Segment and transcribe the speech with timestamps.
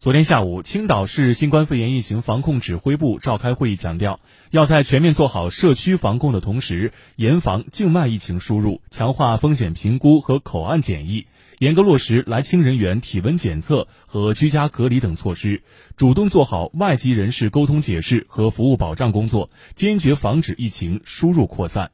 [0.00, 4.20] 昨天下午青岛市新冠肺炎疫情防控指挥部召开会议强调
[4.52, 11.26] 要在全面做好社区防控的同时严防境外疫情输入强化风险评估和口岸检疫
[11.58, 15.64] 严格落实来青人员体温检测和居家隔离等措施
[15.96, 21.90] 主动做好外籍人士沟通解释和服务保障工作坚决防止疫情输入扩散。